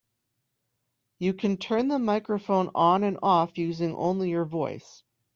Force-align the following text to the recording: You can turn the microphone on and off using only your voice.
You 1.19 1.31
can 1.35 1.57
turn 1.57 1.87
the 1.87 1.99
microphone 1.99 2.71
on 2.73 3.03
and 3.03 3.19
off 3.21 3.55
using 3.59 3.93
only 3.95 4.31
your 4.31 4.45
voice. 4.45 5.03